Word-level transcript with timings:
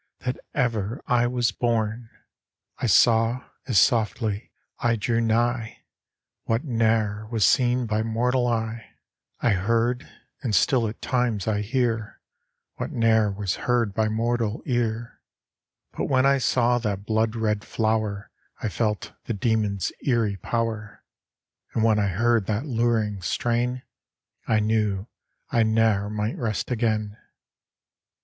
that 0.21 0.39
ever 0.55 0.99
I 1.05 1.27
was 1.27 1.51
born! 1.51 2.09
I 2.79 2.87
saw, 2.87 3.43
as 3.67 3.77
softly 3.77 4.49
I 4.79 4.95
drew 4.95 5.21
nigh, 5.21 5.83
What 6.45 6.63
ne'er 6.65 7.27
was 7.29 7.45
seen 7.45 7.85
by 7.85 8.01
mortal 8.01 8.47
eye; 8.47 8.63
8 8.63 8.65
THE 8.65 8.71
WOOD 8.71 8.71
DEMON. 8.71 9.59
I 9.59 9.63
heard, 9.67 10.09
and 10.41 10.55
still 10.55 10.87
at 10.87 11.03
times 11.03 11.47
I 11.47 11.61
hear, 11.61 12.19
What 12.77 12.91
ne'er 12.91 13.29
was 13.29 13.57
heard 13.57 13.93
by 13.93 14.09
mortal 14.09 14.63
ear. 14.65 15.19
But 15.95 16.05
when 16.05 16.25
I 16.25 16.39
saw 16.39 16.79
that 16.79 17.05
blood 17.05 17.35
red 17.35 17.63
flower 17.63 18.31
I 18.59 18.69
felt 18.69 19.13
the 19.25 19.35
demon's 19.35 19.91
eerie 20.03 20.37
power, 20.37 21.03
And 21.75 21.83
when 21.83 21.99
I 21.99 22.07
heard 22.07 22.47
that 22.47 22.65
luring 22.65 23.21
strain 23.21 23.83
I 24.47 24.61
knew 24.61 25.05
I 25.51 25.61
ne'er 25.61 26.09
might 26.09 26.37
rest 26.37 26.71
again. 26.71 27.17